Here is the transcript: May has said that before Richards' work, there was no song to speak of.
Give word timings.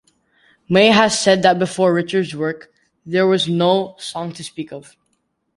May 0.67 0.87
has 0.87 1.21
said 1.21 1.43
that 1.43 1.59
before 1.59 1.93
Richards' 1.93 2.35
work, 2.35 2.73
there 3.05 3.27
was 3.27 3.47
no 3.47 3.93
song 3.99 4.33
to 4.33 4.43
speak 4.43 4.73
of. 4.73 4.95